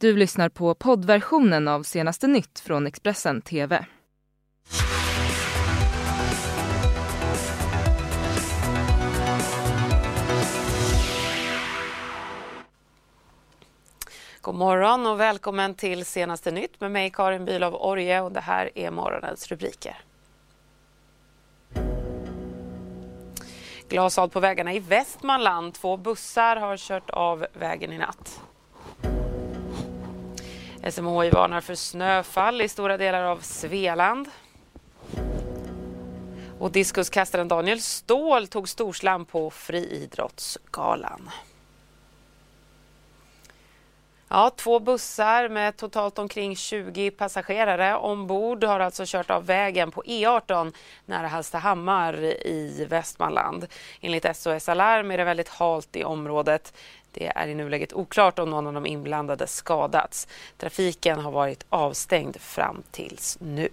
Du 0.00 0.16
lyssnar 0.16 0.48
på 0.48 0.74
poddversionen 0.74 1.68
av 1.68 1.82
senaste 1.82 2.26
nytt 2.26 2.60
från 2.60 2.86
Expressen 2.86 3.42
TV. 3.42 3.84
God 14.40 14.54
morgon 14.54 15.06
och 15.06 15.20
välkommen 15.20 15.74
till 15.74 16.04
senaste 16.04 16.50
nytt 16.50 16.80
med 16.80 16.90
mig 16.90 17.10
Karin 17.10 17.44
Bülow 17.44 17.74
Orje 17.74 18.20
och 18.20 18.32
det 18.32 18.40
här 18.40 18.70
är 18.74 18.90
morgonens 18.90 19.48
rubriker. 19.48 19.98
Glashalt 23.88 24.32
på 24.32 24.40
vägarna 24.40 24.72
i 24.74 24.78
Västmanland. 24.78 25.74
Två 25.74 25.96
bussar 25.96 26.56
har 26.56 26.76
kört 26.76 27.10
av 27.10 27.46
vägen 27.52 27.92
i 27.92 27.98
natt. 27.98 28.40
SMHI 30.88 31.30
varnar 31.30 31.60
för 31.60 31.74
snöfall 31.74 32.60
i 32.60 32.68
stora 32.68 32.96
delar 32.96 33.22
av 33.22 33.38
Svealand. 33.38 34.28
Och 36.58 36.72
diskuskastaren 36.72 37.48
Daniel 37.48 37.80
Ståhl 37.80 38.46
tog 38.46 38.68
storslam 38.68 39.24
på 39.24 39.50
Friidrottsgalan. 39.50 41.30
Ja, 44.32 44.50
två 44.56 44.80
bussar 44.80 45.48
med 45.48 45.76
totalt 45.76 46.18
omkring 46.18 46.56
20 46.56 47.10
passagerare 47.10 47.96
ombord 47.96 48.64
har 48.64 48.80
alltså 48.80 49.02
kört 49.06 49.30
av 49.30 49.46
vägen 49.46 49.90
på 49.90 50.02
E18 50.02 50.72
nära 51.06 51.26
Hallstahammar 51.28 52.24
i 52.46 52.86
Västmanland. 52.88 53.66
Enligt 54.00 54.36
SOS 54.36 54.68
Alarm 54.68 55.10
är 55.10 55.18
det 55.18 55.24
väldigt 55.24 55.48
halt 55.48 55.96
i 55.96 56.04
området. 56.04 56.72
Det 57.12 57.26
är 57.26 57.48
i 57.48 57.54
nuläget 57.54 57.92
oklart 57.92 58.38
om 58.38 58.50
någon 58.50 58.66
av 58.66 58.72
de 58.72 58.86
inblandade 58.86 59.46
skadats. 59.46 60.28
Trafiken 60.58 61.18
har 61.18 61.30
varit 61.30 61.64
avstängd 61.68 62.40
fram 62.40 62.82
tills 62.90 63.38
nu. 63.40 63.68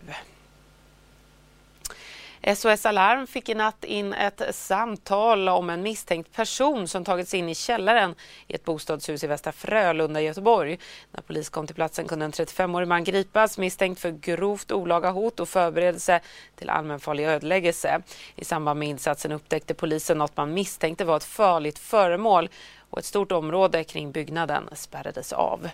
SOS 2.56 2.86
Alarm 2.86 3.28
fick 3.28 3.50
i 3.50 3.54
natt 3.54 3.84
in 3.84 4.14
ett 4.14 4.42
samtal 4.56 5.50
om 5.50 5.70
en 5.70 5.82
misstänkt 5.82 6.34
person 6.34 6.88
som 6.88 7.04
tagits 7.04 7.34
in 7.34 7.50
i 7.50 7.56
källaren 7.56 8.16
i 8.48 8.56
ett 8.56 8.66
bostadshus 8.66 9.24
i 9.24 9.28
Västra 9.28 9.52
Frölunda 9.52 10.22
i 10.22 10.26
Göteborg. 10.26 10.80
När 11.12 11.22
polis 11.22 11.50
kom 11.50 11.68
till 11.68 11.76
platsen 11.76 12.08
kunde 12.08 12.26
en 12.26 12.32
35-årig 12.32 12.88
man 12.88 13.04
gripas 13.04 13.58
misstänkt 13.58 14.02
för 14.02 14.12
grovt 14.12 14.72
olaga 14.72 15.12
hot 15.12 15.40
och 15.40 15.50
förberedelse 15.50 16.20
till 16.56 16.70
allmänfarlig 16.70 17.26
ödeläggelse. 17.26 18.02
I 18.36 18.46
samband 18.46 18.80
med 18.80 18.88
insatsen 18.88 19.32
upptäckte 19.32 19.74
polisen 19.74 20.18
något 20.18 20.38
man 20.38 20.54
misstänkte 20.54 21.06
var 21.06 21.18
ett 21.18 21.24
farligt 21.24 21.80
föremål 21.80 22.50
och 22.90 23.00
ett 23.00 23.06
stort 23.06 23.32
område 23.32 23.84
kring 23.84 24.12
byggnaden 24.12 24.70
spärrades 24.74 25.34
av. 25.34 25.70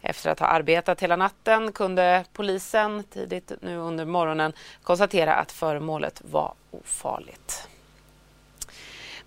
Efter 0.00 0.30
att 0.30 0.40
ha 0.40 0.46
arbetat 0.46 1.02
hela 1.02 1.16
natten 1.16 1.72
kunde 1.72 2.24
polisen 2.32 3.04
tidigt 3.04 3.52
nu 3.60 3.76
under 3.76 4.04
morgonen 4.04 4.52
konstatera 4.82 5.34
att 5.34 5.52
föremålet 5.52 6.22
var 6.24 6.54
ofarligt. 6.70 7.68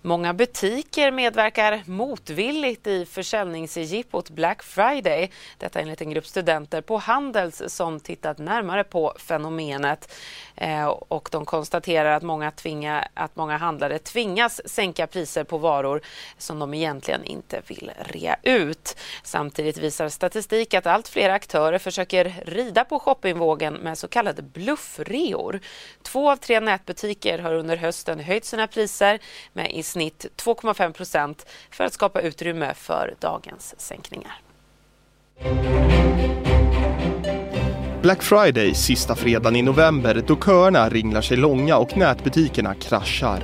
Många 0.04 0.34
butiker 0.34 1.10
medverkar 1.10 1.82
motvilligt 1.86 2.86
i 2.86 3.06
försäljningsjippot 3.06 4.30
Black 4.30 4.62
Friday. 4.62 5.30
Detta 5.58 5.80
enligt 5.80 6.00
en 6.00 6.10
grupp 6.10 6.26
studenter 6.26 6.80
på 6.80 6.96
Handels 6.96 7.62
som 7.66 8.00
tittat 8.00 8.38
närmare 8.38 8.84
på 8.84 9.14
fenomenet. 9.18 10.12
Eh, 10.56 10.86
och 10.86 11.28
de 11.32 11.44
konstaterar 11.44 12.12
att 12.12 12.22
många, 12.22 12.50
tvinga, 12.50 13.08
att 13.14 13.36
många 13.36 13.56
handlare 13.56 13.98
tvingas 13.98 14.68
sänka 14.68 15.06
priser 15.06 15.44
på 15.44 15.58
varor 15.58 16.00
som 16.38 16.58
de 16.58 16.74
egentligen 16.74 17.24
inte 17.24 17.62
vill 17.66 17.90
rea 17.98 18.36
ut. 18.42 18.96
Samtidigt 19.22 19.78
visar 19.78 20.08
statistik 20.08 20.74
att 20.74 20.86
allt 20.86 21.08
fler 21.08 21.30
aktörer 21.30 21.78
försöker 21.78 22.34
rida 22.46 22.84
på 22.84 22.98
shoppingvågen 22.98 23.74
med 23.74 23.98
så 23.98 24.08
kallade 24.08 24.42
bluffreor. 24.42 25.60
Två 26.02 26.30
av 26.30 26.36
tre 26.36 26.60
nätbutiker 26.60 27.38
har 27.38 27.54
under 27.54 27.76
hösten 27.76 28.20
höjt 28.20 28.44
sina 28.44 28.66
priser 28.66 29.18
med 29.52 29.72
i 29.72 29.82
snitt 29.92 30.26
2,5 30.36 30.92
procent 30.92 31.46
för 31.70 31.84
att 31.84 31.92
skapa 31.92 32.20
utrymme 32.20 32.74
för 32.74 33.14
dagens 33.20 33.74
sänkningar. 33.78 34.40
Black 38.02 38.22
Friday, 38.22 38.74
sista 38.74 39.16
fredagen 39.16 39.56
i 39.56 39.62
november, 39.62 40.24
då 40.26 40.36
köerna 40.36 40.88
ringlar 40.88 41.22
sig 41.22 41.36
långa 41.36 41.76
och 41.76 41.96
nätbutikerna 41.96 42.74
kraschar. 42.74 43.42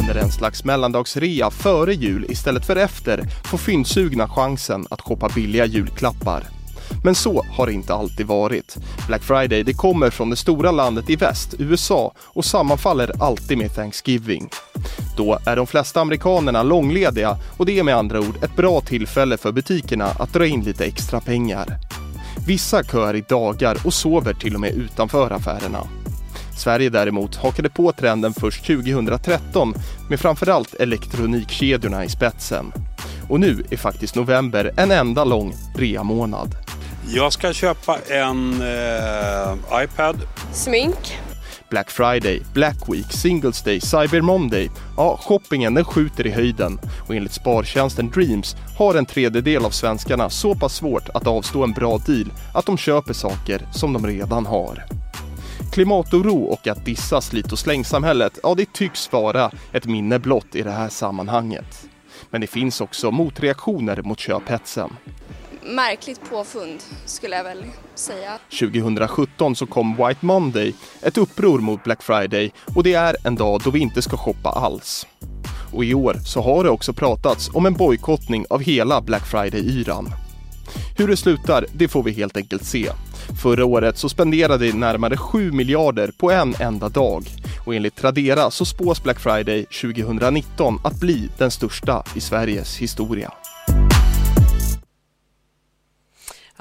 Under 0.00 0.14
en 0.14 0.30
slags 0.30 0.64
mellandagsrea 0.64 1.50
före 1.50 1.94
jul 1.94 2.26
istället 2.28 2.66
för 2.66 2.76
efter 2.76 3.22
får 3.50 3.58
fyndsugna 3.58 4.28
chansen 4.28 4.86
att 4.90 5.00
shoppa 5.00 5.28
billiga 5.34 5.66
julklappar. 5.66 6.59
Men 7.04 7.14
så 7.14 7.44
har 7.56 7.66
det 7.66 7.72
inte 7.72 7.94
alltid 7.94 8.26
varit. 8.26 8.76
Black 9.06 9.22
Friday 9.22 9.62
det 9.62 9.72
kommer 9.72 10.10
från 10.10 10.30
det 10.30 10.36
stora 10.36 10.70
landet 10.70 11.10
i 11.10 11.16
väst, 11.16 11.54
USA, 11.58 12.12
och 12.18 12.44
sammanfaller 12.44 13.12
alltid 13.22 13.58
med 13.58 13.74
Thanksgiving. 13.74 14.48
Då 15.16 15.38
är 15.46 15.56
de 15.56 15.66
flesta 15.66 16.00
amerikanerna 16.00 16.62
långlediga 16.62 17.38
och 17.56 17.66
det 17.66 17.78
är 17.78 17.82
med 17.82 17.96
andra 17.96 18.20
ord 18.20 18.44
ett 18.44 18.56
bra 18.56 18.80
tillfälle 18.80 19.36
för 19.36 19.52
butikerna 19.52 20.06
att 20.06 20.32
dra 20.32 20.46
in 20.46 20.64
lite 20.64 20.84
extra 20.84 21.20
pengar. 21.20 21.78
Vissa 22.46 22.84
köar 22.84 23.16
i 23.16 23.20
dagar 23.20 23.78
och 23.84 23.94
sover 23.94 24.34
till 24.34 24.54
och 24.54 24.60
med 24.60 24.74
utanför 24.74 25.30
affärerna. 25.30 25.86
Sverige 26.58 26.90
däremot 26.90 27.36
hakade 27.36 27.68
på 27.68 27.92
trenden 27.92 28.34
först 28.34 28.66
2013 28.66 29.74
med 30.08 30.20
framförallt 30.20 30.74
elektronikkedjorna 30.74 32.04
i 32.04 32.08
spetsen. 32.08 32.72
Och 33.28 33.40
nu 33.40 33.64
är 33.70 33.76
faktiskt 33.76 34.14
november 34.14 34.72
en 34.76 34.90
enda 34.90 35.24
lång 35.24 35.54
rea-månad. 35.76 36.69
Jag 37.08 37.32
ska 37.32 37.52
köpa 37.52 37.98
en 38.08 38.62
eh, 38.62 39.82
iPad. 39.82 40.16
Smink. 40.52 41.18
Black 41.70 41.90
Friday, 41.90 42.42
Black 42.54 42.88
Week, 42.88 43.12
Singles 43.12 43.62
Day, 43.62 43.80
Cyber 43.80 44.20
Monday. 44.20 44.70
Ja, 44.96 45.18
shoppingen 45.22 45.74
den 45.74 45.84
skjuter 45.84 46.26
i 46.26 46.30
höjden 46.30 46.80
och 47.08 47.14
enligt 47.14 47.32
spartjänsten 47.32 48.10
Dreams 48.10 48.56
har 48.78 48.94
en 48.94 49.06
tredjedel 49.06 49.64
av 49.64 49.70
svenskarna 49.70 50.30
så 50.30 50.54
pass 50.54 50.74
svårt 50.74 51.08
att 51.08 51.26
avstå 51.26 51.64
en 51.64 51.72
bra 51.72 51.98
deal 51.98 52.32
att 52.54 52.66
de 52.66 52.78
köper 52.78 53.12
saker 53.12 53.62
som 53.72 53.92
de 53.92 54.06
redan 54.06 54.46
har. 54.46 54.84
Klimatoro 55.72 56.42
och 56.44 56.66
att 56.66 56.84
dissa 56.84 57.20
slit 57.20 57.52
och 57.52 57.58
slängsamhället, 57.58 58.38
ja 58.42 58.54
det 58.54 58.72
tycks 58.72 59.12
vara 59.12 59.50
ett 59.72 59.86
minne 59.86 60.18
blott 60.18 60.54
i 60.54 60.62
det 60.62 60.70
här 60.70 60.88
sammanhanget. 60.88 61.86
Men 62.30 62.40
det 62.40 62.46
finns 62.46 62.80
också 62.80 63.10
motreaktioner 63.10 64.02
mot 64.02 64.18
köphetsen 64.18 64.90
märkligt 65.74 66.30
påfund 66.30 66.82
skulle 67.04 67.36
jag 67.36 67.44
väl 67.44 67.64
säga. 67.94 68.38
2017 68.60 69.56
så 69.56 69.66
kom 69.66 69.96
White 69.96 70.26
Monday, 70.26 70.74
ett 71.02 71.18
uppror 71.18 71.58
mot 71.58 71.84
Black 71.84 72.02
Friday 72.02 72.52
och 72.74 72.82
det 72.82 72.94
är 72.94 73.16
en 73.24 73.34
dag 73.34 73.60
då 73.64 73.70
vi 73.70 73.78
inte 73.78 74.02
ska 74.02 74.16
shoppa 74.16 74.50
alls. 74.50 75.06
Och 75.72 75.84
i 75.84 75.94
år 75.94 76.14
så 76.24 76.42
har 76.42 76.64
det 76.64 76.70
också 76.70 76.92
pratats 76.92 77.50
om 77.52 77.66
en 77.66 77.74
bojkottning 77.74 78.44
av 78.50 78.60
hela 78.60 79.00
Black 79.00 79.22
Friday-yran. 79.22 80.08
Hur 80.96 81.08
det 81.08 81.16
slutar, 81.16 81.66
det 81.72 81.88
får 81.88 82.02
vi 82.02 82.12
helt 82.12 82.36
enkelt 82.36 82.64
se. 82.64 82.90
Förra 83.42 83.64
året 83.64 83.98
så 83.98 84.08
spenderade 84.08 84.72
närmare 84.72 85.16
7 85.16 85.52
miljarder 85.52 86.12
på 86.18 86.30
en 86.30 86.54
enda 86.60 86.88
dag 86.88 87.24
och 87.66 87.74
enligt 87.74 87.96
Tradera 87.96 88.50
så 88.50 88.64
spås 88.64 89.02
Black 89.02 89.20
Friday 89.20 89.64
2019 89.64 90.78
att 90.84 91.00
bli 91.00 91.30
den 91.38 91.50
största 91.50 92.04
i 92.14 92.20
Sveriges 92.20 92.76
historia. 92.76 93.32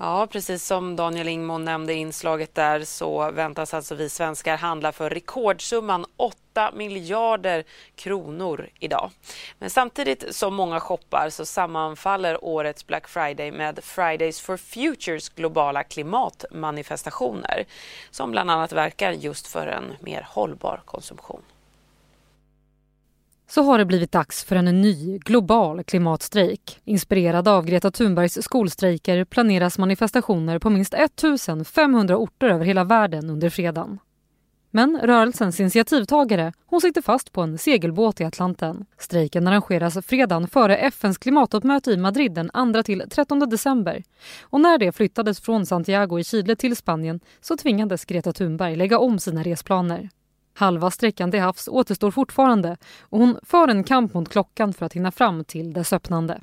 Ja, 0.01 0.27
precis 0.31 0.65
som 0.65 0.95
Daniel 0.95 1.27
Ingmon 1.27 1.65
nämnde 1.65 1.93
i 1.93 1.97
inslaget 1.97 2.55
där 2.55 2.83
så 2.83 3.31
väntas 3.31 3.73
alltså 3.73 3.95
vi 3.95 4.09
svenskar 4.09 4.57
handla 4.57 4.91
för 4.91 5.09
rekordsumman 5.09 6.05
8 6.17 6.71
miljarder 6.73 7.63
kronor 7.95 8.69
idag. 8.79 9.11
Men 9.57 9.69
samtidigt 9.69 10.35
som 10.35 10.55
många 10.55 10.79
shoppar 10.79 11.29
så 11.29 11.45
sammanfaller 11.45 12.45
årets 12.45 12.87
Black 12.87 13.07
Friday 13.07 13.51
med 13.51 13.83
Fridays 13.83 14.41
for 14.41 14.57
Futures 14.57 15.29
globala 15.29 15.83
klimatmanifestationer 15.83 17.65
som 18.11 18.31
bland 18.31 18.51
annat 18.51 18.71
verkar 18.71 19.11
just 19.11 19.47
för 19.47 19.67
en 19.67 19.95
mer 19.99 20.27
hållbar 20.29 20.81
konsumtion 20.85 21.41
så 23.49 23.63
har 23.63 23.77
det 23.77 23.85
blivit 23.85 24.11
dags 24.11 24.43
för 24.43 24.55
en 24.55 24.81
ny 24.81 25.17
global 25.17 25.83
klimatstrejk. 25.83 26.79
Inspirerad 26.85 27.47
av 27.47 27.65
Greta 27.65 27.91
Thunbergs 27.91 28.43
skolstrejker 28.43 29.25
planeras 29.25 29.77
manifestationer 29.77 30.59
på 30.59 30.69
minst 30.69 30.93
1500 30.93 32.17
orter 32.17 32.49
över 32.49 32.65
hela 32.65 32.83
världen 32.83 33.29
under 33.29 33.49
fredagen. 33.49 33.99
Men 34.71 34.99
rörelsens 35.03 35.59
initiativtagare 35.59 36.53
hon 36.65 36.81
sitter 36.81 37.01
fast 37.01 37.31
på 37.31 37.41
en 37.41 37.57
segelbåt 37.57 38.21
i 38.21 38.23
Atlanten. 38.23 38.85
Strejken 38.97 39.47
arrangeras 39.47 40.05
fredagen 40.05 40.47
före 40.47 40.77
FNs 40.77 41.17
klimattoppmöte 41.17 41.91
i 41.91 41.97
Madrid 41.97 42.33
den 42.33 42.51
2–13 42.51 43.45
december. 43.49 44.03
Och 44.41 44.61
när 44.61 44.77
det 44.77 44.91
flyttades 44.91 45.39
från 45.39 45.65
Santiago 45.65 46.19
i 46.19 46.23
Chile 46.23 46.55
till 46.55 46.75
Spanien 46.75 47.19
så 47.41 47.57
tvingades 47.57 48.05
Greta 48.05 48.33
Thunberg 48.33 48.75
lägga 48.75 48.99
om 48.99 49.19
sina 49.19 49.43
resplaner. 49.43 50.09
Halva 50.53 50.91
sträckan 50.91 51.31
till 51.31 51.39
havs 51.39 51.67
återstår 51.67 52.11
fortfarande 52.11 52.77
och 53.01 53.19
hon 53.19 53.39
för 53.43 53.67
en 53.67 53.83
kamp 53.83 54.13
mot 54.13 54.29
klockan 54.29 54.73
för 54.73 54.85
att 54.85 54.93
hinna 54.93 55.11
fram 55.11 55.43
till 55.43 55.73
dess 55.73 55.93
öppnande. 55.93 56.41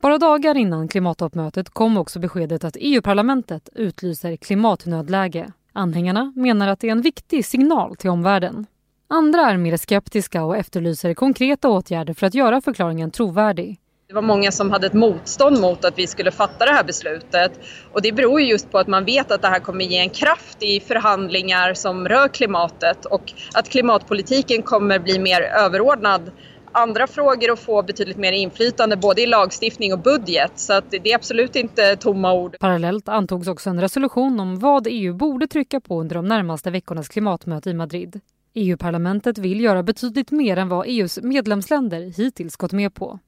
Bara 0.00 0.18
dagar 0.18 0.56
innan 0.56 0.88
klimattoppmötet 0.88 1.70
kom 1.70 1.96
också 1.96 2.18
beskedet 2.18 2.64
att 2.64 2.76
EU-parlamentet 2.80 3.68
utlyser 3.74 4.36
klimatnödläge. 4.36 5.52
Anhängarna 5.72 6.32
menar 6.36 6.68
att 6.68 6.80
det 6.80 6.88
är 6.88 6.92
en 6.92 7.02
viktig 7.02 7.44
signal 7.44 7.96
till 7.96 8.10
omvärlden. 8.10 8.66
Andra 9.08 9.40
är 9.50 9.56
mer 9.56 9.76
skeptiska 9.76 10.44
och 10.44 10.56
efterlyser 10.56 11.14
konkreta 11.14 11.68
åtgärder 11.68 12.14
för 12.14 12.26
att 12.26 12.34
göra 12.34 12.60
förklaringen 12.60 13.10
trovärdig. 13.10 13.79
Det 14.10 14.14
var 14.14 14.22
många 14.22 14.52
som 14.52 14.70
hade 14.70 14.86
ett 14.86 14.92
motstånd 14.92 15.60
mot 15.60 15.84
att 15.84 15.98
vi 15.98 16.06
skulle 16.06 16.30
fatta 16.30 16.66
det 16.66 16.72
här 16.72 16.84
beslutet. 16.84 17.52
Och 17.92 18.02
det 18.02 18.12
beror 18.12 18.40
just 18.40 18.70
på 18.70 18.78
att 18.78 18.86
man 18.86 19.04
vet 19.04 19.30
att 19.30 19.42
det 19.42 19.48
här 19.48 19.60
kommer 19.60 19.84
ge 19.84 19.98
en 19.98 20.10
kraft 20.10 20.62
i 20.62 20.80
förhandlingar 20.80 21.74
som 21.74 22.08
rör 22.08 22.28
klimatet 22.28 23.04
och 23.04 23.32
att 23.54 23.68
klimatpolitiken 23.68 24.62
kommer 24.62 24.98
bli 24.98 25.18
mer 25.18 25.40
överordnad 25.42 26.30
andra 26.72 27.06
frågor 27.06 27.50
och 27.50 27.58
få 27.58 27.82
betydligt 27.82 28.16
mer 28.16 28.32
inflytande 28.32 28.96
både 28.96 29.22
i 29.22 29.26
lagstiftning 29.26 29.92
och 29.92 29.98
budget. 29.98 30.52
Så 30.54 30.72
att 30.72 30.90
det 30.90 31.12
är 31.12 31.14
absolut 31.14 31.56
inte 31.56 31.96
tomma 31.96 32.32
ord. 32.32 32.56
Parallellt 32.60 33.08
antogs 33.08 33.48
också 33.48 33.70
en 33.70 33.80
resolution 33.80 34.40
om 34.40 34.58
vad 34.58 34.86
EU 34.90 35.14
borde 35.14 35.46
trycka 35.46 35.80
på 35.80 36.00
under 36.00 36.16
de 36.16 36.28
närmaste 36.28 36.70
veckornas 36.70 37.08
klimatmöte 37.08 37.70
i 37.70 37.74
Madrid. 37.74 38.20
EU-parlamentet 38.54 39.38
vill 39.38 39.60
göra 39.60 39.82
betydligt 39.82 40.30
mer 40.30 40.56
än 40.56 40.68
vad 40.68 40.86
EUs 40.88 41.18
medlemsländer 41.22 42.00
hittills 42.16 42.56
gått 42.56 42.72
med 42.72 42.94
på. 42.94 43.18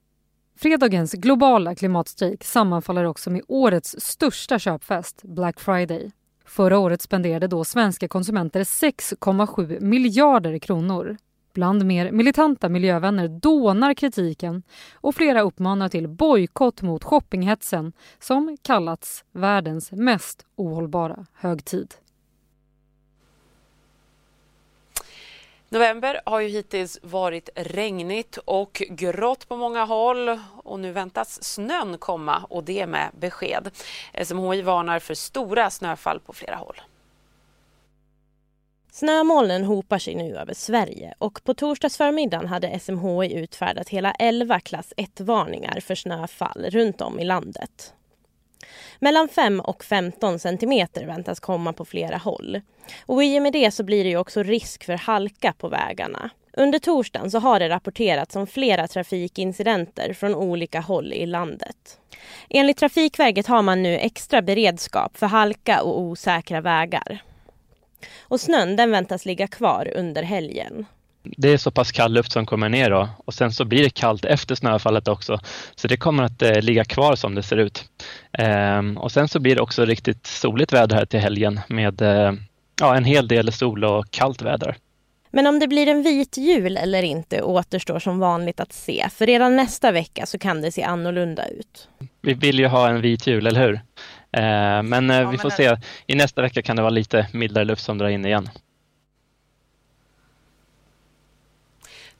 Fredagens 0.56 1.12
globala 1.12 1.74
klimatstrejk 1.74 2.44
sammanfaller 2.44 3.04
också 3.04 3.30
med 3.30 3.42
årets 3.48 3.96
största 3.98 4.58
köpfest, 4.58 5.22
Black 5.22 5.60
Friday. 5.60 6.10
Förra 6.44 6.78
året 6.78 7.02
spenderade 7.02 7.46
då 7.46 7.64
svenska 7.64 8.08
konsumenter 8.08 8.60
6,7 8.64 9.80
miljarder 9.80 10.58
kronor. 10.58 11.16
Bland 11.54 11.84
mer 11.84 12.10
militanta 12.12 12.68
miljövänner 12.68 13.28
dånar 13.28 13.94
kritiken 13.94 14.62
och 14.94 15.14
flera 15.14 15.40
uppmanar 15.40 15.88
till 15.88 16.08
bojkott 16.08 16.82
mot 16.82 17.04
shoppinghetsen 17.04 17.92
som 18.18 18.56
kallats 18.62 19.24
världens 19.32 19.92
mest 19.92 20.46
ohållbara 20.56 21.26
högtid. 21.32 21.94
November 25.72 26.20
har 26.24 26.40
ju 26.40 26.48
hittills 26.48 26.98
varit 27.02 27.48
regnigt 27.54 28.36
och 28.36 28.82
grått 28.88 29.48
på 29.48 29.56
många 29.56 29.84
håll 29.84 30.38
och 30.56 30.80
nu 30.80 30.92
väntas 30.92 31.44
snön 31.44 31.98
komma 31.98 32.46
och 32.50 32.64
det 32.64 32.86
med 32.86 33.10
besked. 33.18 33.70
SMHI 34.24 34.62
varnar 34.62 34.98
för 34.98 35.14
stora 35.14 35.70
snöfall 35.70 36.20
på 36.20 36.32
flera 36.32 36.56
håll. 36.56 36.80
Snömolnen 38.90 39.64
hopar 39.64 39.98
sig 39.98 40.14
nu 40.14 40.36
över 40.36 40.54
Sverige 40.54 41.14
och 41.18 41.44
på 41.44 41.54
torsdagsförmiddagen 41.54 42.48
hade 42.48 42.78
SMHI 42.80 43.34
utfärdat 43.34 43.88
hela 43.88 44.12
11 44.12 44.60
klass 44.60 44.92
1-varningar 44.96 45.80
för 45.80 45.94
snöfall 45.94 46.66
runt 46.70 47.00
om 47.00 47.20
i 47.20 47.24
landet. 47.24 47.94
Mellan 48.98 49.28
5 49.28 49.60
och 49.60 49.84
15 49.84 50.38
centimeter 50.38 51.06
väntas 51.06 51.40
komma 51.40 51.72
på 51.72 51.84
flera 51.84 52.16
håll. 52.16 52.60
Och 53.06 53.24
i 53.24 53.38
och 53.38 53.42
med 53.42 53.52
det 53.52 53.70
så 53.70 53.84
blir 53.84 54.04
det 54.04 54.10
ju 54.10 54.16
också 54.16 54.42
risk 54.42 54.84
för 54.84 54.94
halka 54.94 55.54
på 55.58 55.68
vägarna. 55.68 56.30
Under 56.56 56.78
torsdagen 56.78 57.30
så 57.30 57.38
har 57.38 57.60
det 57.60 57.68
rapporterats 57.68 58.36
om 58.36 58.46
flera 58.46 58.88
trafikincidenter 58.88 60.12
från 60.12 60.34
olika 60.34 60.80
håll 60.80 61.12
i 61.12 61.26
landet. 61.26 62.00
Enligt 62.50 62.76
Trafikverket 62.76 63.46
har 63.46 63.62
man 63.62 63.82
nu 63.82 63.98
extra 63.98 64.42
beredskap 64.42 65.16
för 65.16 65.26
halka 65.26 65.82
och 65.82 66.00
osäkra 66.00 66.60
vägar. 66.60 67.22
Och 68.20 68.40
snön 68.40 68.76
den 68.76 68.90
väntas 68.90 69.24
ligga 69.24 69.48
kvar 69.48 69.92
under 69.94 70.22
helgen. 70.22 70.86
Det 71.22 71.48
är 71.48 71.56
så 71.56 71.70
pass 71.70 71.92
kall 71.92 72.12
luft 72.12 72.32
som 72.32 72.46
kommer 72.46 72.68
ner 72.68 72.90
då 72.90 73.08
och 73.24 73.34
sen 73.34 73.52
så 73.52 73.64
blir 73.64 73.82
det 73.82 73.90
kallt 73.90 74.24
efter 74.24 74.54
snöfallet 74.54 75.08
också. 75.08 75.38
Så 75.74 75.88
det 75.88 75.96
kommer 75.96 76.22
att 76.22 76.42
eh, 76.42 76.60
ligga 76.60 76.84
kvar 76.84 77.16
som 77.16 77.34
det 77.34 77.42
ser 77.42 77.56
ut. 77.56 77.84
Ehm, 78.32 78.98
och 78.98 79.12
sen 79.12 79.28
så 79.28 79.40
blir 79.40 79.56
det 79.56 79.62
också 79.62 79.84
riktigt 79.84 80.26
soligt 80.26 80.72
väder 80.72 80.96
här 80.96 81.06
till 81.06 81.20
helgen 81.20 81.60
med 81.68 82.02
eh, 82.02 82.32
ja, 82.80 82.96
en 82.96 83.04
hel 83.04 83.28
del 83.28 83.52
sol 83.52 83.84
och 83.84 84.10
kallt 84.10 84.42
väder. 84.42 84.76
Men 85.30 85.46
om 85.46 85.58
det 85.58 85.68
blir 85.68 85.86
en 85.86 86.02
vit 86.02 86.36
jul 86.36 86.76
eller 86.76 87.02
inte 87.02 87.42
återstår 87.42 87.98
som 87.98 88.18
vanligt 88.18 88.60
att 88.60 88.72
se. 88.72 89.08
För 89.10 89.26
redan 89.26 89.56
nästa 89.56 89.92
vecka 89.92 90.26
så 90.26 90.38
kan 90.38 90.62
det 90.62 90.72
se 90.72 90.82
annorlunda 90.82 91.48
ut. 91.48 91.88
Vi 92.20 92.34
vill 92.34 92.58
ju 92.58 92.66
ha 92.66 92.88
en 92.88 93.00
vit 93.00 93.26
jul, 93.26 93.46
eller 93.46 93.60
hur? 93.60 93.80
Ehm, 94.32 94.88
men 94.88 95.10
eh, 95.10 95.30
vi 95.30 95.38
får 95.38 95.50
se. 95.50 95.76
I 96.06 96.14
nästa 96.14 96.42
vecka 96.42 96.62
kan 96.62 96.76
det 96.76 96.82
vara 96.82 96.90
lite 96.90 97.26
mildare 97.32 97.64
luft 97.64 97.84
som 97.84 97.98
drar 97.98 98.08
in 98.08 98.26
igen. 98.26 98.48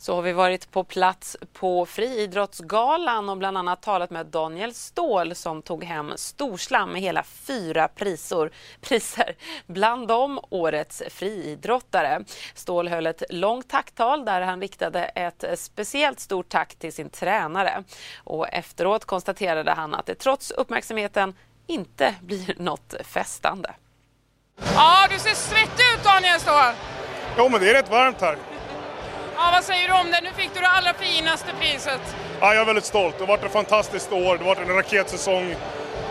Så 0.02 0.14
har 0.14 0.22
vi 0.22 0.32
varit 0.32 0.70
på 0.70 0.84
plats 0.84 1.37
på 1.52 1.87
Friidrottsgalan 1.87 3.28
och 3.28 3.37
bland 3.37 3.58
annat 3.58 3.82
talat 3.82 4.10
med 4.10 4.26
Daniel 4.26 4.75
Ståhl 4.75 5.34
som 5.34 5.62
tog 5.62 5.84
hem 5.84 6.12
storslam 6.16 6.93
med 6.93 7.02
hela 7.02 7.22
fyra 7.22 7.88
prisor, 7.88 8.50
priser, 8.81 9.37
bland 9.66 10.08
dem 10.08 10.40
Årets 10.50 11.02
friidrottare. 11.10 12.25
Ståhl 12.54 12.88
höll 12.88 13.06
ett 13.06 13.22
långt 13.31 13.69
tacktal 13.69 14.25
där 14.25 14.40
han 14.40 14.60
riktade 14.60 15.04
ett 15.04 15.44
speciellt 15.58 16.20
stort 16.20 16.48
tack 16.48 16.75
till 16.75 16.93
sin 16.93 17.10
tränare. 17.10 17.84
Och 18.25 18.48
efteråt 18.48 19.05
konstaterade 19.05 19.72
han 19.72 19.94
att 19.94 20.06
det 20.06 20.14
trots 20.14 20.50
uppmärksamheten 20.50 21.34
inte 21.66 22.14
blir 22.20 22.55
något 22.58 22.94
festande. 23.05 23.75
Ja, 24.75 25.06
du 25.10 25.19
ser 25.19 25.34
svettig 25.34 25.84
ut 25.94 26.05
Daniel 26.05 26.40
Ståhl! 26.40 26.75
Jo, 27.38 27.48
men 27.48 27.60
det 27.60 27.70
är 27.70 27.75
rätt 27.75 27.90
varmt 27.90 28.20
här. 28.20 28.51
Ja, 29.43 29.50
vad 29.53 29.65
säger 29.65 29.89
du 29.89 29.94
om 29.94 30.11
det? 30.11 30.21
Nu 30.21 30.31
fick 30.43 30.55
du 30.55 30.61
det 30.61 30.69
allra 30.69 30.94
finaste 30.94 31.50
priset. 31.61 32.00
Ja, 32.41 32.55
jag 32.55 32.61
är 32.61 32.65
väldigt 32.65 32.85
stolt. 32.85 33.15
Det 33.19 33.23
har 33.23 33.29
varit 33.29 33.44
ett 33.44 33.53
fantastiskt 33.53 34.12
år. 34.12 34.39
Det 34.39 34.44
har 34.44 34.55
varit 34.55 34.69
en 34.69 34.77
raketsäsong. 34.77 35.55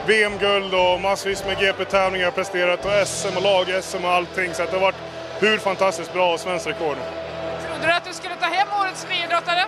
VM-guld 0.08 0.74
och 0.74 1.02
massvis 1.02 1.46
med 1.46 1.60
GP-tävlingar 1.60 2.26
jag 2.26 2.36
presterat 2.36 2.86
och 2.86 3.08
SM 3.08 3.38
och 3.38 3.44
lag-SM 3.44 4.06
och 4.06 4.12
allting. 4.12 4.54
Så 4.54 4.64
det 4.64 4.72
har 4.72 4.80
varit 4.80 4.96
hur 5.40 5.58
fantastiskt 5.58 6.14
bra 6.14 6.34
och 6.34 6.40
svenskt 6.40 6.68
rekord. 6.68 6.98
Trodde 7.68 7.88
du 7.88 7.94
att 7.94 8.06
du 8.06 8.14
skulle 8.14 8.36
ta 8.36 8.46
hem 8.46 8.68
årets 8.82 9.06
friidrottare? 9.06 9.66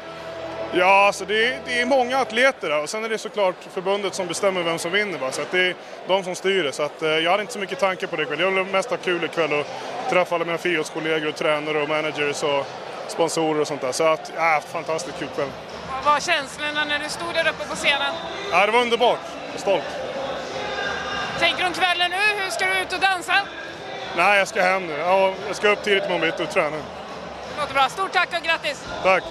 Ja, 0.73 1.05
alltså 1.07 1.25
det, 1.25 1.45
är, 1.47 1.59
det 1.65 1.81
är 1.81 1.85
många 1.85 2.17
atleter 2.17 2.69
där 2.69 2.81
och 2.81 2.89
sen 2.89 3.03
är 3.03 3.09
det 3.09 3.17
såklart 3.17 3.55
förbundet 3.73 4.13
som 4.13 4.27
bestämmer 4.27 4.63
vem 4.63 4.79
som 4.79 4.91
vinner. 4.91 5.19
Bara. 5.19 5.31
Så 5.31 5.41
det 5.51 5.59
är 5.59 5.75
de 6.07 6.23
som 6.23 6.35
styr 6.35 6.63
det. 6.63 6.71
Så 6.71 6.83
att, 6.83 7.01
eh, 7.01 7.09
jag 7.09 7.31
hade 7.31 7.41
inte 7.41 7.53
så 7.53 7.59
mycket 7.59 7.79
tanke 7.79 8.07
på 8.07 8.15
det 8.15 8.23
ikväll. 8.23 8.39
Jag 8.39 8.51
ville 8.51 8.63
mest 8.63 8.89
ha 8.89 8.97
kul 8.97 9.23
ikväll 9.23 9.53
och 9.53 9.65
träffa 10.09 10.35
alla 10.35 10.45
mina 10.45 10.57
friidrottskollegor 10.57 11.29
och 11.29 11.35
tränare 11.35 11.81
och 11.81 11.89
managers 11.89 12.43
och 12.43 12.67
sponsorer 13.07 13.61
och 13.61 13.67
sånt 13.67 13.81
där. 13.81 13.91
Så 13.91 14.03
att, 14.03 14.31
ja, 14.35 14.61
fantastiskt 14.71 15.19
kul 15.19 15.27
kväll. 15.35 15.49
Vad 16.05 16.13
var 16.13 16.19
känslorna 16.19 16.85
när 16.85 16.99
du 16.99 17.09
stod 17.09 17.33
där 17.33 17.47
uppe 17.49 17.67
på 17.69 17.75
scenen? 17.75 18.13
Ja, 18.51 18.65
det 18.65 18.71
var 18.71 18.81
underbart. 18.81 19.19
Jag 19.45 19.55
är 19.55 19.59
stolt. 19.59 19.83
Tänker 21.39 21.61
du 21.61 21.67
om 21.67 21.73
kvällen 21.73 22.11
nu? 22.11 22.43
Hur 22.43 22.49
ska 22.49 22.65
du 22.65 22.81
ut 22.81 22.93
och 22.93 22.99
dansa? 22.99 23.33
Nej, 24.17 24.39
jag 24.39 24.47
ska 24.47 24.61
hem 24.61 24.87
nu. 24.87 24.93
Ja, 24.93 25.33
jag 25.47 25.55
ska 25.55 25.69
upp 25.69 25.83
tidigt 25.83 26.03
imorgon 26.03 26.21
bitti 26.21 26.43
och 26.43 26.49
träna. 26.49 26.77
Låter 27.57 27.73
bra. 27.73 27.89
Stort 27.89 28.11
tack 28.11 28.29
och 28.37 28.45
grattis! 28.45 28.85
Tack! 29.03 29.23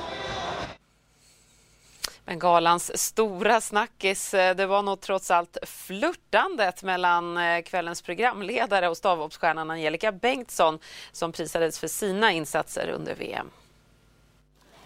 Men 2.24 2.38
galans 2.38 2.98
stora 2.98 3.60
snackis, 3.60 4.34
eh, 4.34 4.56
det 4.56 4.66
var 4.66 4.82
nog 4.82 5.00
trots 5.00 5.30
allt 5.30 5.56
flörtandet 5.62 6.82
mellan 6.82 7.38
eh, 7.38 7.62
kvällens 7.62 8.02
programledare 8.02 8.88
och 8.88 8.96
stavhoppsstjärnan 8.96 9.70
Angelica 9.70 10.12
Bengtsson 10.12 10.78
som 11.12 11.32
prisades 11.32 11.78
för 11.78 11.88
sina 11.88 12.32
insatser 12.32 12.88
under 12.88 13.14
VM. 13.14 13.50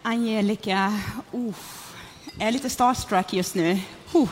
Angelica, 0.07 0.93
uh, 1.35 1.55
jag 2.39 2.49
är 2.49 2.53
lite 2.53 2.71
starstruck 2.71 3.33
just 3.33 3.55
nu. 3.55 3.81
Uh. 4.15 4.29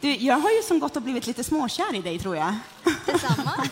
Du, 0.00 0.14
jag 0.14 0.34
har 0.34 0.50
ju 0.50 0.62
som 0.62 0.78
gått 0.78 0.96
och 0.96 1.02
blivit 1.02 1.26
lite 1.26 1.44
småkär 1.44 1.94
i 1.94 2.02
dig, 2.02 2.18
tror 2.18 2.36
jag. 2.36 2.54
Detsamma. 3.06 3.52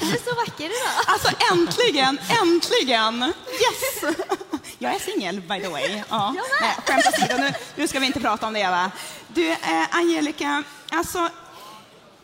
du 0.00 0.10
är 0.10 0.24
så 0.24 0.34
vacker 0.34 0.64
idag. 0.64 1.04
Alltså 1.06 1.28
äntligen, 1.52 2.18
äntligen! 2.42 3.22
Yes! 3.22 4.16
Jag 4.78 4.94
är 4.94 4.98
singel, 4.98 5.40
by 5.40 5.60
the 5.60 5.68
way. 5.68 6.02
Ja. 6.08 6.34
Nej, 6.60 6.76
skämt 6.86 7.06
åsido, 7.06 7.36
nu, 7.38 7.52
nu 7.76 7.88
ska 7.88 8.00
vi 8.00 8.06
inte 8.06 8.20
prata 8.20 8.46
om 8.46 8.52
det, 8.52 8.70
va? 8.70 8.90
Du, 9.28 9.50
eh, 9.50 9.96
Angelica, 9.96 10.62
alltså, 10.90 11.28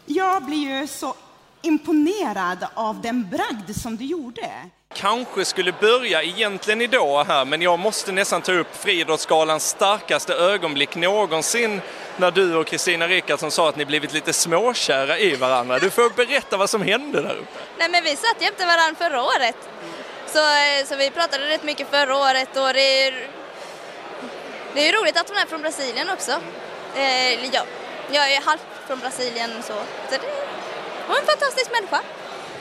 jag 0.06 0.44
blir 0.44 0.80
ju 0.80 0.86
så 0.86 1.14
imponerad 1.62 2.66
av 2.74 3.00
den 3.00 3.30
bragd 3.30 3.76
som 3.76 3.96
du 3.96 4.04
gjorde. 4.04 4.70
Kanske 4.94 5.44
skulle 5.44 5.72
börja 5.72 6.22
egentligen 6.22 6.80
idag 6.80 7.24
här, 7.24 7.44
men 7.44 7.62
jag 7.62 7.78
måste 7.78 8.12
nästan 8.12 8.42
ta 8.42 8.52
upp 8.52 8.76
Friidrottsgalans 8.76 9.68
starkaste 9.68 10.34
ögonblick 10.34 10.96
någonsin 10.96 11.80
när 12.16 12.30
du 12.30 12.56
och 12.56 12.66
Kristina 12.66 13.08
Rickardsson 13.08 13.50
sa 13.50 13.68
att 13.68 13.76
ni 13.76 13.84
blivit 13.84 14.12
lite 14.12 14.32
småkära 14.32 15.18
i 15.18 15.36
varandra. 15.36 15.78
Du 15.78 15.90
får 15.90 16.10
berätta 16.10 16.56
vad 16.56 16.70
som 16.70 16.82
hände 16.82 17.22
där 17.22 17.36
uppe. 17.36 17.58
Nej 17.78 17.88
men 17.90 18.04
vi 18.04 18.16
satt 18.16 18.42
jämte 18.42 18.66
varandra 18.66 18.94
förra 18.98 19.22
året. 19.22 19.56
Så, 20.26 20.38
eh, 20.38 20.86
så 20.86 20.96
vi 20.96 21.10
pratade 21.10 21.48
rätt 21.48 21.62
mycket 21.62 21.90
förra 21.90 22.16
året 22.16 22.56
och 22.56 22.74
det 22.74 23.04
är, 23.06 23.28
det 24.74 24.88
är 24.88 24.92
roligt 24.92 25.20
att 25.20 25.28
hon 25.28 25.38
är 25.38 25.46
från 25.46 25.62
Brasilien 25.62 26.10
också. 26.10 26.32
Eh, 26.96 27.44
ja, 27.54 27.62
jag 28.10 28.32
är 28.32 28.40
halvt 28.40 28.66
från 28.86 28.98
Brasilien 28.98 29.50
så, 29.62 29.72
så 29.72 30.10
det, 30.10 30.20
hon 31.06 31.16
är 31.16 31.20
en 31.20 31.26
fantastisk 31.26 31.70
människa. 31.72 32.00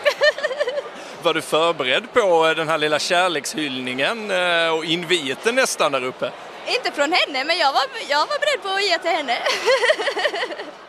Var 1.23 1.33
du 1.33 1.41
förberedd 1.41 2.13
på 2.13 2.47
eh, 2.47 2.55
den 2.55 2.69
här 2.69 2.77
lilla 2.77 2.99
kärlekshyllningen 2.99 4.31
eh, 4.31 4.69
och 4.69 4.85
inviten 4.85 5.55
nästan 5.55 5.91
där 5.91 6.03
uppe? 6.03 6.31
inte 6.67 6.91
från 6.91 7.11
henne, 7.11 7.43
men 7.43 7.57
jag 7.57 7.73
var, 7.73 7.81
jag 8.09 8.19
var 8.19 8.39
beredd 8.39 8.61
på 8.61 8.69
att 8.69 8.83
ge 8.83 8.97
till 8.97 9.11
henne. 9.11 9.37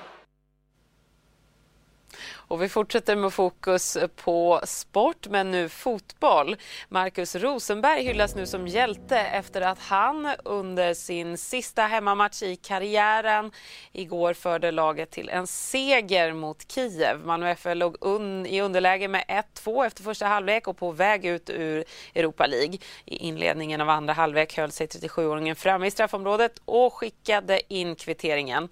Och 2.50 2.62
vi 2.62 2.68
fortsätter 2.68 3.16
med 3.16 3.32
fokus 3.32 3.98
på 4.16 4.60
sport, 4.64 5.28
men 5.28 5.50
nu 5.50 5.68
fotboll. 5.68 6.56
Marcus 6.88 7.34
Rosenberg 7.36 8.02
hyllas 8.02 8.34
nu 8.34 8.46
som 8.46 8.68
hjälte 8.68 9.18
efter 9.18 9.60
att 9.60 9.78
han 9.78 10.28
under 10.44 10.94
sin 10.94 11.38
sista 11.38 11.82
hemmamatch 11.82 12.42
i 12.42 12.56
karriären 12.56 13.50
igår 13.92 14.34
förde 14.34 14.70
laget 14.70 15.10
till 15.10 15.28
en 15.28 15.46
seger 15.46 16.32
mot 16.32 16.72
Kiev. 16.72 17.20
Malmö 17.24 17.50
FF 17.50 17.76
låg 17.76 17.96
un 18.00 18.46
i 18.46 18.60
underläge 18.60 19.08
med 19.08 19.24
1-2 19.54 19.86
efter 19.86 20.02
första 20.02 20.26
halvlek 20.26 20.68
och 20.68 20.76
på 20.76 20.90
väg 20.90 21.24
ut 21.24 21.50
ur 21.50 21.84
Europa 22.14 22.46
League. 22.46 22.78
I 23.04 23.16
inledningen 23.16 23.80
av 23.80 23.88
andra 23.88 24.12
halvlek 24.12 24.56
höll 24.56 24.70
sig 24.70 24.86
37-åringen 24.86 25.54
framme 25.54 25.86
i 25.86 25.90
straffområdet 25.90 26.52
och 26.64 26.94
skickade 26.94 27.74
in 27.74 27.96
kvitteringen. 27.96 28.68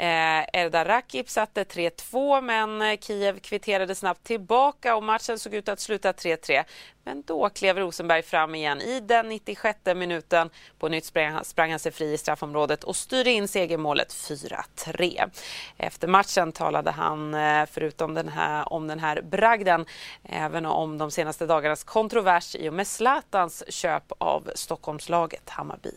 Eh, 0.00 0.44
Erdar 0.52 0.84
Rakip 0.84 1.28
satte 1.28 1.64
3-2 1.64 2.40
men 2.40 2.82
eh, 2.82 2.98
Kiev 2.98 3.38
kvitterade 3.38 3.94
snabbt 3.94 4.24
tillbaka 4.24 4.96
och 4.96 5.02
matchen 5.02 5.38
såg 5.38 5.54
ut 5.54 5.68
att 5.68 5.80
sluta 5.80 6.12
3-3. 6.12 6.64
Men 7.04 7.22
då 7.26 7.48
klev 7.48 7.78
Rosenberg 7.78 8.22
fram 8.22 8.54
igen 8.54 8.80
i 8.80 9.00
den 9.00 9.28
96 9.28 9.78
minuten. 9.96 10.50
På 10.78 10.88
nytt 10.88 11.04
sprang, 11.04 11.44
sprang 11.44 11.70
han 11.70 11.78
sig 11.78 11.92
fri 11.92 12.12
i 12.12 12.18
straffområdet 12.18 12.84
och 12.84 12.96
styrde 12.96 13.30
in 13.30 13.48
segermålet 13.48 14.12
4-3. 14.12 15.30
Efter 15.76 16.08
matchen 16.08 16.52
talade 16.52 16.90
han, 16.90 17.34
eh, 17.34 17.66
förutom 17.70 18.14
den 18.14 18.28
här, 18.28 18.72
om 18.72 18.86
den 18.86 18.98
här 18.98 19.22
bragden, 19.22 19.86
även 20.22 20.66
om 20.66 20.98
de 20.98 21.10
senaste 21.10 21.46
dagarnas 21.46 21.84
kontrovers 21.84 22.56
i 22.56 22.68
och 22.68 22.74
med 22.74 22.86
Zlatans 22.86 23.64
köp 23.68 24.12
av 24.18 24.50
Stockholmslaget 24.54 25.48
Hammarby. 25.48 25.92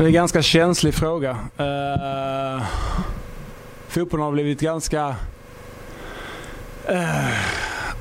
Det 0.00 0.04
är 0.04 0.08
en 0.08 0.12
ganska 0.12 0.42
känslig 0.42 0.94
fråga. 0.94 1.30
Uh, 1.30 2.64
fotbollen 3.88 4.24
har 4.24 4.32
blivit 4.32 4.60
ganska 4.60 5.08
uh, 6.90 7.32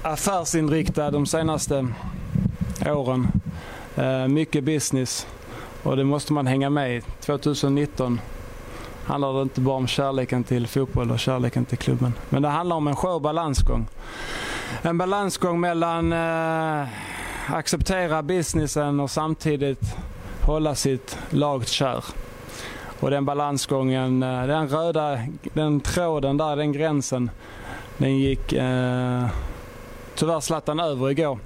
affärsinriktad 0.01 1.11
de 1.11 1.25
senaste 1.25 1.87
åren. 2.85 3.27
Uh, 3.97 4.27
mycket 4.27 4.63
business 4.63 5.27
och 5.83 5.97
det 5.97 6.03
måste 6.03 6.33
man 6.33 6.47
hänga 6.47 6.69
med 6.69 6.97
i. 6.97 7.01
2019 7.01 8.21
handlar 9.05 9.33
det 9.33 9.41
inte 9.41 9.61
bara 9.61 9.75
om 9.75 9.87
kärleken 9.87 10.43
till 10.43 10.67
fotboll 10.67 11.11
och 11.11 11.19
kärleken 11.19 11.65
till 11.65 11.77
klubben. 11.77 12.13
Men 12.29 12.41
det 12.41 12.49
handlar 12.49 12.75
om 12.75 12.87
en 12.87 12.95
skör 12.95 13.19
balansgång. 13.19 13.87
En 14.81 14.97
balansgång 14.97 15.59
mellan 15.59 16.13
uh, 16.13 16.87
acceptera 17.47 18.23
businessen 18.23 18.99
och 18.99 19.11
samtidigt 19.11 19.95
hålla 20.49 20.75
sitt 20.75 21.17
lag 21.29 21.67
kär. 21.67 22.03
Och 22.99 23.11
den 23.11 23.25
balansgången, 23.25 24.23
eh, 24.23 24.47
den 24.47 24.69
röda 24.69 25.19
den 25.53 25.79
tråden 25.79 26.37
där, 26.37 26.55
den 26.55 26.71
gränsen, 26.71 27.31
den 27.97 28.17
gick 28.17 28.53
eh, 28.53 29.27
tyvärr 30.15 30.39
Zlatan 30.39 30.79
över 30.79 31.09
igår. 31.09 31.39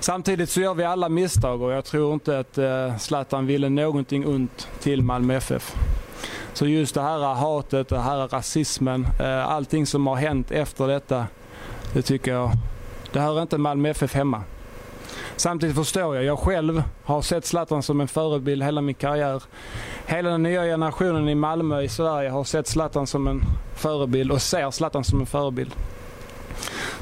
Samtidigt 0.00 0.50
så 0.50 0.60
gör 0.60 0.74
vi 0.74 0.84
alla 0.84 1.08
misstag 1.08 1.62
och 1.62 1.72
jag 1.72 1.84
tror 1.84 2.14
inte 2.14 2.38
att 2.38 2.58
eh, 2.58 2.96
Zlatan 2.96 3.46
ville 3.46 3.68
någonting 3.68 4.26
ont 4.26 4.68
till 4.80 5.02
Malmö 5.02 5.34
FF. 5.34 5.76
Så 6.52 6.66
just 6.66 6.94
det 6.94 7.02
här 7.02 7.34
hatet, 7.34 7.88
det 7.88 8.00
här 8.00 8.28
rasismen, 8.28 9.06
eh, 9.20 9.48
allting 9.48 9.86
som 9.86 10.06
har 10.06 10.16
hänt 10.16 10.50
efter 10.50 10.88
detta, 10.88 11.26
det 11.92 12.02
tycker 12.02 12.32
jag, 12.32 12.50
det 13.12 13.20
hör 13.20 13.42
inte 13.42 13.58
Malmö 13.58 13.88
FF 13.88 14.14
hemma. 14.14 14.42
Samtidigt 15.42 15.76
förstår 15.76 16.16
jag, 16.16 16.24
jag 16.24 16.38
själv 16.38 16.82
har 17.04 17.22
sett 17.22 17.44
Zlatan 17.44 17.82
som 17.82 18.00
en 18.00 18.08
förebild 18.08 18.62
hela 18.62 18.80
min 18.80 18.94
karriär. 18.94 19.42
Hela 20.06 20.30
den 20.30 20.42
nya 20.42 20.62
generationen 20.62 21.28
i 21.28 21.34
Malmö 21.34 21.82
i 21.82 21.88
Sverige 21.88 22.30
har 22.30 22.44
sett 22.44 22.66
Zlatan 22.66 23.06
som 23.06 23.26
en 23.26 23.42
förebild 23.76 24.32
och 24.32 24.42
ser 24.42 24.70
Zlatan 24.70 25.04
som 25.04 25.20
en 25.20 25.26
förebild. 25.26 25.74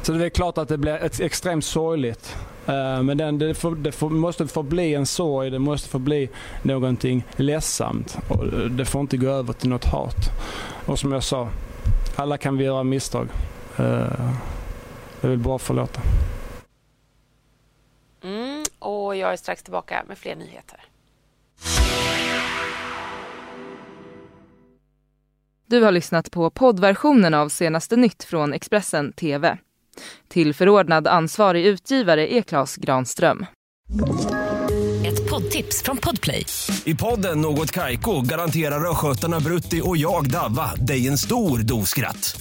Så 0.02 0.12
det 0.12 0.24
är 0.24 0.30
klart 0.30 0.58
att 0.58 0.68
det 0.68 0.78
blir 0.78 0.94
ett 0.94 1.20
extremt 1.20 1.64
sorgligt. 1.64 2.36
Eh, 2.66 3.02
men 3.02 3.18
den, 3.18 3.38
det, 3.38 3.54
får, 3.54 3.74
det 3.74 3.92
får, 3.92 4.10
måste 4.10 4.46
få 4.46 4.62
bli 4.62 4.94
en 4.94 5.06
sorg, 5.06 5.50
det 5.50 5.58
måste 5.58 5.88
få 5.88 5.98
bli 5.98 6.28
någonting 6.62 7.24
ledsamt. 7.36 8.18
Och 8.28 8.70
det 8.70 8.84
får 8.84 9.00
inte 9.00 9.16
gå 9.16 9.28
över 9.28 9.52
till 9.52 9.68
något 9.68 9.84
hat. 9.84 10.30
Och 10.86 10.98
som 10.98 11.12
jag 11.12 11.22
sa, 11.22 11.48
alla 12.16 12.38
kan 12.38 12.56
vi 12.56 12.64
göra 12.64 12.82
misstag. 12.82 13.28
Eh, 13.76 14.30
jag 15.20 15.28
vill 15.28 15.38
bara 15.38 15.58
förlåta. 15.58 16.00
Mm, 18.22 18.64
och 18.78 19.09
jag 19.20 19.32
är 19.32 19.36
strax 19.36 19.62
tillbaka 19.62 20.04
med 20.08 20.18
fler 20.18 20.36
nyheter. 20.36 20.80
Du 25.66 25.82
har 25.82 25.90
lyssnat 25.90 26.30
på 26.30 26.50
poddversionen 26.50 27.34
av 27.34 27.48
senaste 27.48 27.96
nytt 27.96 28.24
från 28.24 28.52
Expressen 28.52 29.12
TV. 29.12 29.58
Till 30.28 30.54
förordnad 30.54 31.06
ansvarig 31.06 31.66
utgivare 31.66 32.34
är 32.34 32.42
Klas 32.42 32.76
Granström. 32.76 33.46
Ett 35.06 35.30
poddtips 35.30 35.82
från 35.82 35.96
Podplay. 35.96 36.46
I 36.84 36.94
podden 36.94 37.40
Något 37.40 37.72
Kaiko 37.72 38.20
garanterar 38.20 38.90
östgötarna 38.90 39.40
Brutti 39.40 39.82
och 39.84 39.96
jag, 39.96 40.30
Davva, 40.30 40.74
dig 40.74 41.08
en 41.08 41.18
stor 41.18 41.58
dos 41.58 41.88
skratt. 41.88 42.40